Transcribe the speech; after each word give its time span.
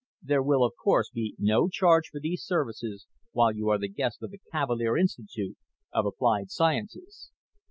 There 0.23 0.41
will, 0.41 0.63
of 0.63 0.73
course, 0.83 1.11
be 1.11 1.35
no 1.37 1.69
charge 1.69 2.07
for 2.07 2.19
these 2.19 2.43
services 2.43 3.05
while 3.33 3.55
you 3.55 3.69
are 3.69 3.77
the 3.77 3.87
guests 3.87 4.23
of 4.23 4.31
the 4.31 4.39
Cavalier 4.51 4.97
Institute 4.97 5.57
of 5.93 6.07
Applied 6.07 6.49
Sciences. 6.49 7.29